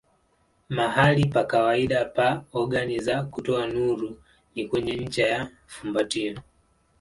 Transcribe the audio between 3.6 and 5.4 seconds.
nuru ni kwenye ncha